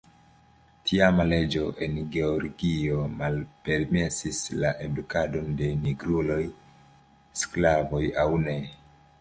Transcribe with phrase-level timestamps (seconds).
[0.91, 6.43] Tiama leĝo en Georgio malpermesis la edukadon de nigruloj,
[7.45, 8.59] sklavoj aŭ ne.